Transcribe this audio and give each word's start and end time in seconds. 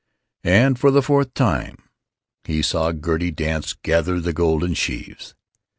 And 0.47 0.79
for 0.79 0.89
the 0.89 1.03
fourth 1.03 1.35
time 1.35 1.77
he 2.45 2.63
saw 2.63 2.91
Gertie 2.91 3.29
dance 3.29 3.73
"Gather 3.73 4.19
the 4.19 4.33
Golden 4.33 4.73
Sheaves." 4.73 5.35